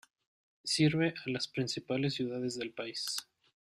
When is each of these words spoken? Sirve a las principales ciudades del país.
Sirve 0.63 1.09
a 1.23 1.29
las 1.29 1.47
principales 1.47 2.15
ciudades 2.15 2.57
del 2.57 2.71
país. 2.73 3.05